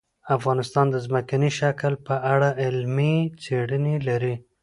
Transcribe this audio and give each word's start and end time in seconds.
افغانستان 0.37 0.85
د 0.91 0.95
ځمکنی 1.05 1.49
شکل 1.59 1.93
په 2.07 2.15
اړه 2.33 2.49
علمي 2.63 3.15
څېړنې 3.43 3.95
لري. 4.07 4.35